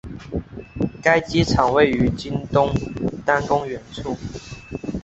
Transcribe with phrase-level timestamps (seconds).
[0.99, 2.73] 该机场位于今东
[3.23, 4.17] 单公园处。